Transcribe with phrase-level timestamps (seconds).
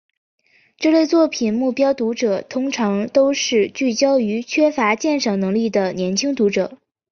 [0.77, 6.79] 这类作品目标读者通常都是聚焦于缺乏鉴赏能力的年轻读者。